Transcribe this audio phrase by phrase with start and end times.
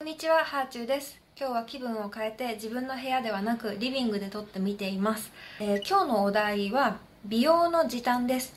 [0.00, 1.18] こんにちは、ハーチューです。
[1.36, 5.32] 今日は気分を変えて自分の部屋ではなくリビングで撮ってみています。
[5.58, 8.54] えー今日のお題は美容の時短です。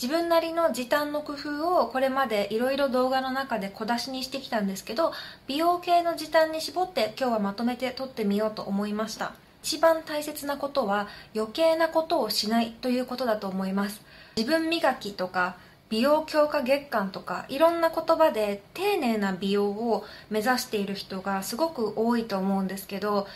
[0.00, 5.12] 自分なりの時短の工夫をこれまでいろいろ動画の中で小出しにしてきたんですけど、
[5.48, 9.34] 美容系の時短に絞って今日はまとめて撮ってみようと思いました。
[9.64, 14.02] 一番大切なことは余計なことをしないということだと思います。
[14.36, 15.56] 自分磨きとか
[15.88, 23.26] 美容強化月間とかいろんな言葉で丁寧な美容を目指している人がすごく多いと思うんですけど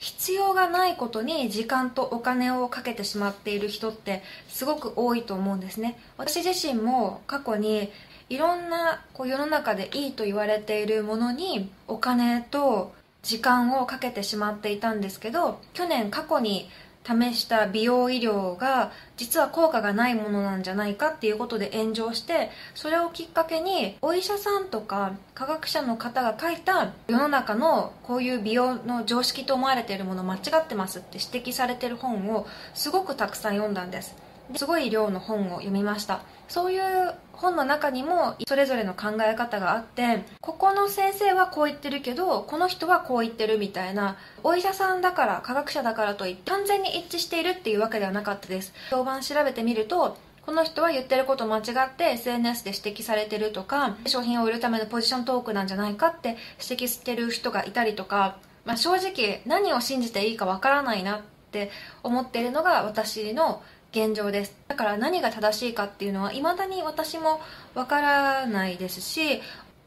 [0.00, 5.98] 必要がないことに時間とお金をかけてしまっている人ってすごく多いと思うんですね。
[6.16, 7.92] 私自身も過去に
[8.30, 16.70] いろんなこう世の中でいいと言われているものにお金と時間をかけてしまっていたんですけど去年過去に
[17.10, 34.29] 試した美容医療が実は効果がないものなんじゃないかっていうことで炎上してそれをきっかけにお医者さんとか科学者の方が書いた世の中のこういう美容の常識と思われているもの間違ってますって指摘されてる本をすごくたくさん読んだんです。
[34.56, 36.22] すごい量の本を読みました。
[36.48, 48.74] そういう本の中にもそれぞれの考え方があってここの先生はこう言ってるけどこの人はこう言ってるみたいなお医者さんだから科学者だからといって完全に一致しているっていうわけではなかったです。
[48.90, 61.20] 評判調べてみるとこの人は言ってること間違って SNS で指摘されてるとか商品を売るためのポジショントークなんじゃないかって指摘してる人がいたりとか、まあ、正直何を信じていいかわからないなっ
[61.52, 61.70] て
[62.02, 64.54] 思ってるのが私の現状です。
[64.68, 67.40] だから何が正しいかっていうのは未だに私も
[67.74, 69.40] わからないですし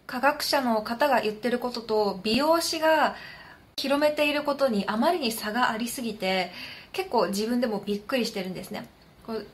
[0.07, 3.15] 科学者の方が言ってることと美容師が
[3.77, 6.51] 広めていることにあまりに差がありすぎて
[6.91, 8.87] 結構自分でもびっくりしてるんですね。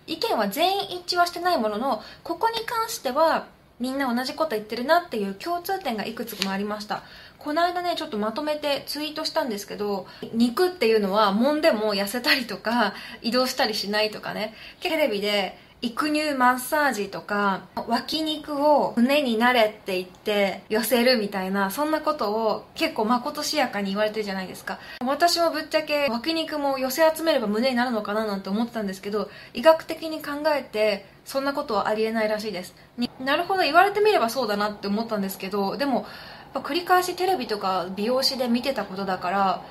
[0.08, 3.48] 意見は全員一致はしてないもののここに関しては
[3.80, 7.04] みんな同じこと言ってるなっていう共通点がいくつもありました。
[7.40, 14.54] この間ねちょっとまとめてツイートしたんですけど肉っていうのは揉んでも痩せたりとか移動したりしないとかね。
[14.82, 24.78] テレビで育乳マッサージとか脇肉を胸になれって言って寄せるみたいなそんなことを結構まことしやかに言われてるじゃないですか。
[25.06, 32.76] 私もぶっちゃけ脇肉も寄せ集めれば胸になるのかななんて思ったんですけど医学的に考えてそんなことはありえないらしいです。
[33.24, 36.06] なるほど言われてみればそうだなって思ったんですけどでも
[36.54, 39.64] ぱ繰り返しテレビとか美容師で見てたことだから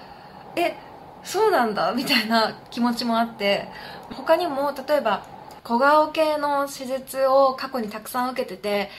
[0.57, 0.75] え
[1.25, 3.69] そうなんだみたいな気持ちもあって
[4.15, 5.25] 他にも例えば
[5.65, 8.91] 小顔系の手術を過去にたくさん受けてて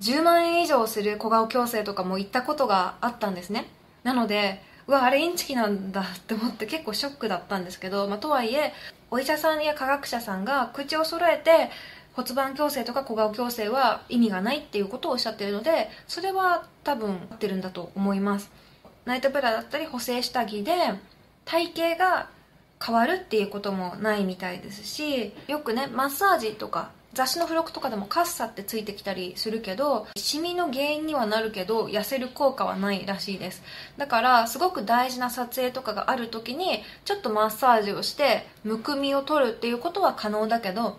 [0.00, 3.66] 10万円以上する小顔矯正とかも行ったことがあったんですね。
[4.02, 8.74] なのでうわあれインチキなんだって思って結構ショックだったんですけど、まあ、とはいえ
[9.10, 11.70] お医者さんや科学者さんが口を揃えて
[12.16, 18.50] 骨盤矯正とか小顔矯正は意味がないっていうことをおっしゃってるのでそれは多分合ってるんだと思います。
[19.04, 20.72] ナイトブラだったり補正下着で
[21.44, 22.28] 体型が
[22.84, 33.62] 変わるっていうこともないみたいですしよくねマッサージとか雑誌の付録とかでもカッサってついてきたりするけどシミの原因にはなるけど痩せる効果はないらしいです。
[33.96, 40.98] だからすごく大事な撮影とかがある時にちょっとマッサージをしてむくみを取るっていうことは可能だけど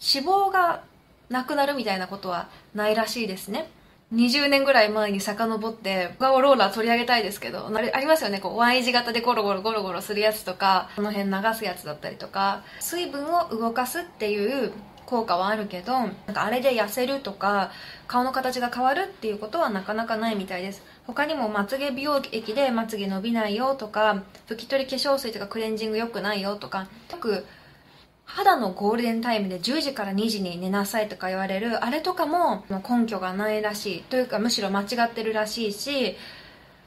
[0.00, 0.82] 脂肪が
[1.28, 3.70] なくなるみたいなことはないらしいですね。
[4.14, 8.38] 20年ぐらい前に遡って小顔ローラー取り上げたいですけどあれありますよね。
[8.38, 12.62] こう Y 字型でゴロゴロゴロゴロするやつとかこの辺流すやつだったりとか。
[12.80, 14.72] 水分を動かすっていう
[15.06, 17.70] 効果はあるけどなんかあれで痩せるとか
[18.08, 20.82] 顔の形が変わるっていうことはなかなかないみたいです。
[21.06, 27.44] 他にもまつげ美容液でまつげ伸びないよとか拭き取り化粧水とかクレンジング良くないよとかよく
[28.26, 34.02] 肌のゴールデンタイムで10時から2時に寝なさいとか言われるあれとかも根拠がないらしい。
[34.02, 36.16] というかむしろ間違ってるらしいし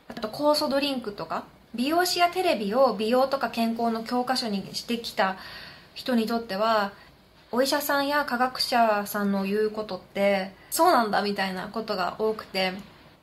[0.10, 5.38] あと酵素ドリンクとか美容師やテレビを美容とか健康の教科書にしてきた
[5.94, 6.92] 人にとっては
[7.52, 12.74] お医者さんや科学者さんの言うことってそうなんだみたいなことが多くて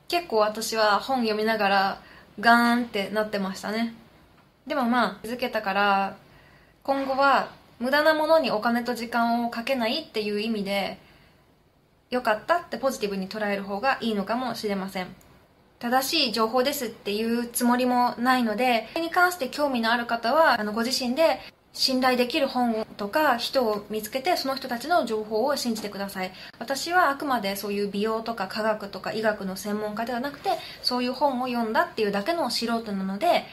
[0.07, 2.01] 結構私は本読みながら
[2.39, 3.93] ガーンってなってましたね。
[4.65, 6.17] でもまあ気づけたから
[6.83, 10.97] 今後は無駄なものにお金と時間をかけないっていう意味で
[12.09, 15.07] 良かったってポジティブに捉える方がいいのかもしれません。
[15.79, 21.39] 正しい情報ですっていうつもりもないのでそれに関して興味のある方はあのご自身で
[21.71, 26.31] 信頼できる本とか人を見つけてその人たちの情報を信じてください。
[26.57, 30.49] 私はあくまでそういう美容とか科学とか医学の専門家ではなくて
[30.81, 33.43] そういう本を読んだっていうだけの素人なので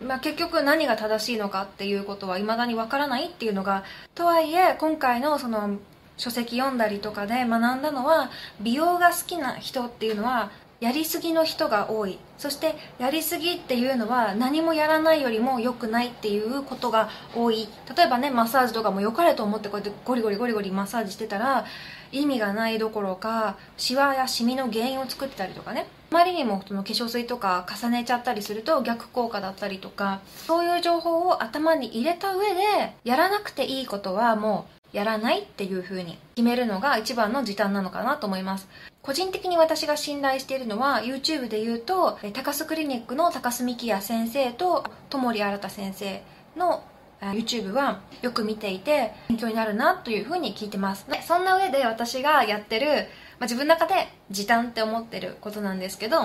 [0.00, 3.84] まあ、結局何が正しいのかっていうことはいまだにわからないっていうのが
[4.14, 5.78] とはいえ今回のその
[6.16, 8.30] 書籍読んだりとかで学んだのは
[8.60, 10.50] 美容が好きな人っていうのは
[10.80, 12.18] やりすぎの人が多い。
[12.36, 17.68] そしてやりすぎっていうのは何もやらないよりも良くないっていうことが多い。
[17.96, 21.64] 例えばねマッサージとかも良かれと思ってこうやってゴリゴリゴリゴリマッサージしてたら
[22.12, 25.86] 意味がないどころかシワやシミの原因を作ってたりとかね。
[26.10, 38.68] あまりにもその化粧水とか重ねちゃったりすると逆効果だったりとかそういう情報を頭に入れた上でやらなくていいことはもうやらないっていう風に決めるのが一番の時短なのかなと思います。
[39.02, 46.22] 個人的に私が信頼しているのは YouTube で言うと高須クリニックの高須幹也先生と友森新先生
[46.56, 46.82] の
[47.20, 51.06] YouTube はよく見ていて勉強になるなというふうに聞いてます。
[51.26, 53.04] そんな上で私がやってる、まあ、
[53.44, 56.18] 自分の中で時短って思ってることなんですけど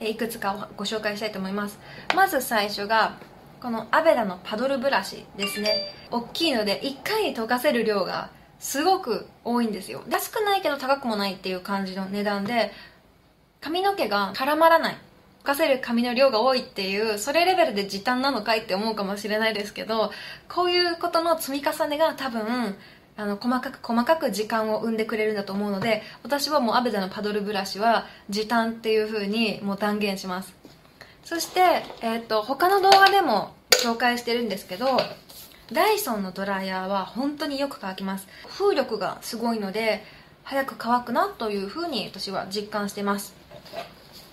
[0.00, 1.78] いくつかご紹介したいと思います。
[2.14, 3.18] まず最初が
[3.60, 5.92] このアベラのパドルブラシですね。
[6.10, 10.02] 大きいので1回に溶かせる量がすごく多いんですよ。
[10.08, 12.72] 安くないけど高くもないっていう感じの値段で
[13.60, 14.96] 髪の毛が絡まらない。
[15.42, 20.12] 溶かせる紙の量が多いっていうそれレベルで時短なのかいって思うかもしれないですけど
[20.48, 22.76] こういうことの積み重ねが多分
[23.16, 30.59] あの細かく細かく時間を生んでくれるんだと思うので私はもうアベダのパドルブラシは時短っていう風にもう断言します。
[31.30, 31.60] そして、
[32.02, 33.54] えーと、他の動画でも
[33.84, 35.00] 紹介してるんですけど
[35.72, 38.26] ダイソンのドライヤーは本当によく乾きます。
[38.48, 40.02] 風力がすごいので
[40.42, 43.32] 早く乾くなという風に私は実感してます。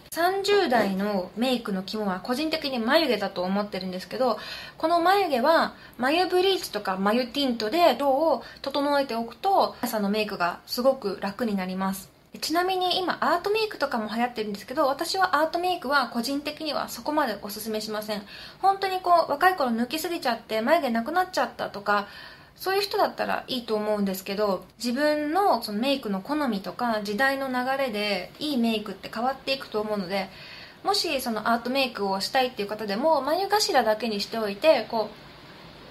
[0.10, 4.40] 30代のメイクの肝は個人的に眉毛だと思ってるんですけど
[4.80, 12.17] この眉毛は眉ブリーチとか眉ティントで色を整えておくと朝のメイクがすごく楽になります。
[12.40, 18.24] ちなみに今アートメイクとかも流行ってるんですけど私はアートメイクは個人的にはそこまでおすすめしません。
[18.62, 22.08] 本当にこう若い頃抜きすぎちゃって眉毛なくなっちゃったとか
[22.56, 30.30] そういう人だったらいいと思うんですけど自分のそのメイクの好みとか時代の流れでいいメイクって変わっていくと思うので
[30.84, 35.10] もしそのアートメイクをしたいっていう方でも眉頭だけにしておいてこ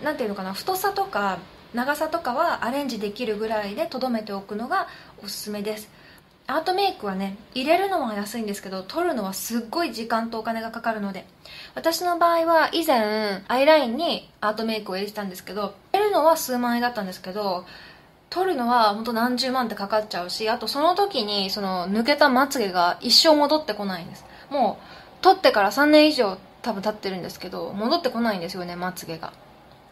[0.00, 1.38] う何ていうのかな太さとか
[1.72, 4.88] 長さとかはアレンジできるぐらいでとどめておくのが
[5.22, 5.95] おすすめです。
[6.48, 11.26] アートメイクはね入れるのは安いんですけど取るのはすっごい時間とお金がかかるので。
[11.74, 17.66] 私の場合は以前アイラインにアートメイクを入れてたんですけど入れるのは数万円だったんですけど
[18.30, 24.24] 取るのは本当何十万ってかかっちゃうしあとその時にその抜けたまつげが一生戻ってこないんです。
[24.50, 29.32] もう取ってから3年以上多分経ってるんですけど戻ってこないんですよねまつげが。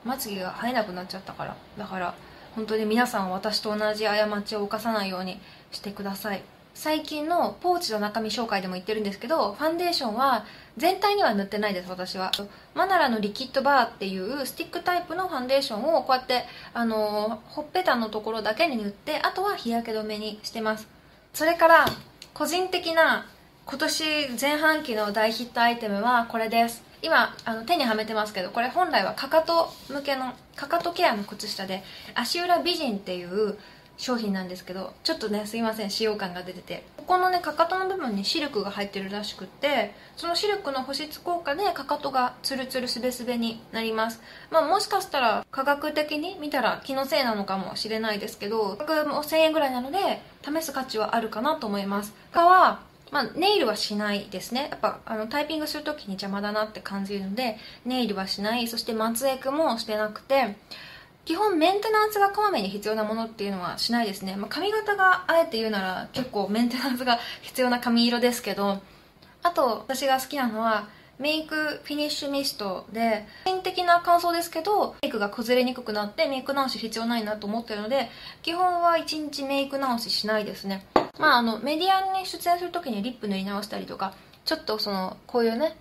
[0.05, 1.57] まつげが生えなくなっちゃったから。
[1.79, 2.15] だから
[2.55, 5.41] 本当に皆さん私と同じ過ちを犯さないように
[5.75, 6.43] してください。
[6.75, 10.44] 最近のポーチの中身紹介でも言ってるんですけどファンデーションは
[10.76, 12.32] 全体には塗ってないです私は。
[12.75, 20.88] マナラのリキッドバーっていうスティックタイプのファンデーションをこうやってあのほっぺたのところだけに塗ってあとは日焼け止めにしてます。
[21.32, 21.87] それから
[22.32, 23.26] 個人的な
[23.67, 24.05] 今年
[24.41, 26.82] 前半期の大ヒットアイテムはこれです。
[27.03, 31.85] 今あの手にはめてますけどこれ本来はかかと向けのかかとケアの靴下で
[32.15, 33.59] 足裏美人っていう
[33.96, 36.85] 商品なんですけどちょっとねすいません使用感が出てて。
[36.96, 44.23] ここのねかかとの部分にシルクが入ってるらしくってそのシルクの保湿効果でかかとがツルツルスベスベになります。
[44.50, 52.14] まあもしかしたら科学的に見たら気のせいなのかもしれないですけど価格も1000円ぐらいなので試す価値はあるかなと思います。
[52.32, 52.81] 他は
[53.11, 54.69] まあ、ネイルはしないですね。
[54.70, 58.66] やっぱあのタイピングするときに邪魔だなって感じるのでネイルはしない。
[58.66, 60.57] そして松エクもしてなくて
[61.25, 68.81] 基本メンテナンスがこまめに必要なものっていうのはしないですね、まあ、髪型があえて言うなら結構メンテナンスが必要な髪色ですけど
[69.43, 70.88] あと私が好きなのは
[71.19, 71.54] メイク
[71.85, 78.09] フィニッシュミストで個人的な感想ですけどメイクが崩れにくくなってメイク直し必要ないなと思ってるので
[78.43, 80.85] 基本は1日メイク直ししないですね。
[81.19, 84.14] まああのメディアに出演する時にリップ塗り直したりとか
[84.45, 85.76] ちょっとそのこういうね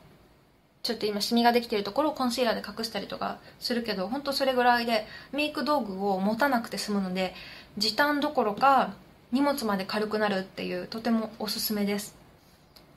[0.83, 7.33] ちょっと今シミができているところをコンシーラーで隠したりとかするけど本当それぐらいでメイク道具を持たなくて済むので
[7.77, 8.93] 時短どころか
[9.31, 12.17] 荷物まで軽くなるっていうとてもおすすめです。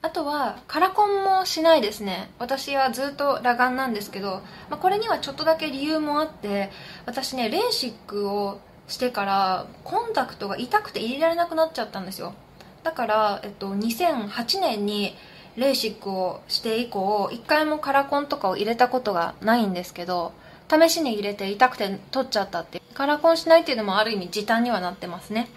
[0.03, 2.29] あとはカラコンもしないですね。
[2.41, 6.73] 私はずっと裸眼なんですけど、まあ、これにはちょっとだけ理由もあって
[7.07, 12.35] 私ねレーシックをしてからコンタクトが痛くて入れられなくなっちゃったんですよ。
[12.83, 15.17] だから、えっと、2008年に
[15.57, 20.33] レーシックをして以降一回もカラコンとかを入れたことがないんですけど
[20.69, 25.49] 試しに入れて痛くて取っちゃったってカラコンしないっていうのもある意味時短にはなってますね。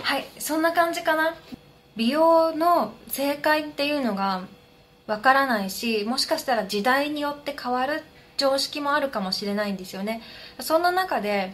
[0.00, 1.34] はいそんな感じかな。
[1.96, 4.42] 美容の正解っていうのが
[5.06, 8.02] わからないしもしかしたら時代によって変わる
[8.38, 10.22] 常識もあるかもしれないんですよね。
[10.60, 11.52] そんな中で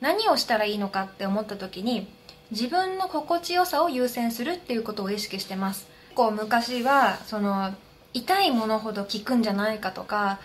[0.00, 2.06] 何をしたらいいのかって思った時に
[2.50, 5.86] 自分の心地よさを優先するっていうことを意識してます。
[6.14, 7.74] こう昔はその
[8.12, 10.40] 痛いものほど効くんじゃないかとか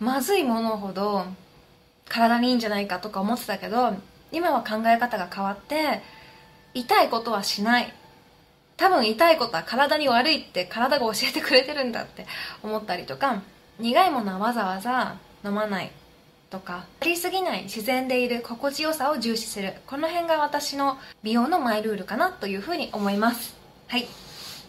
[0.00, 1.24] まずいものほど
[2.08, 3.94] 体にいいんじゃないかとか思ってたけど
[4.32, 6.02] 今は考え方が変わって
[6.74, 7.92] 痛いことはしない。
[8.76, 12.26] 多分痛いことは体に悪いって体が教えてくれてるんだって
[12.62, 13.42] 思ったりとか
[13.80, 15.90] 苦いものはわざわざ飲まない。
[16.50, 17.64] とかやりすぎない。
[17.64, 19.74] 自然でいる心地よさを重視する。
[19.86, 23.54] この辺が私の美容のマイルールかなというふうに思います。
[23.88, 24.06] はい。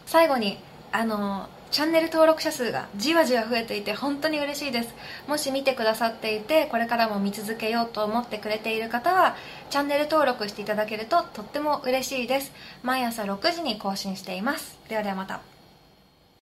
[0.10, 0.58] 最後に
[0.92, 4.96] あのチャンネル登録者数がじわじわ増えていて本当に嬉しいです。
[5.28, 9.36] もし見てくださっていてこれからも見続けようと思ってくれている方は
[9.70, 12.52] チャンネル登録していただけるととっても嬉しいです。
[12.82, 14.80] 毎朝6時に更新しています。
[14.90, 15.59] ではではまた。